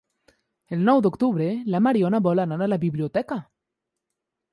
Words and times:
El 0.77 0.79
nou 0.85 1.01
d'octubre 1.05 1.49
na 1.73 1.81
Mariona 1.87 2.21
vol 2.29 2.41
anar 2.45 2.57
a 2.67 2.71
la 2.73 2.79
biblioteca. 2.85 3.39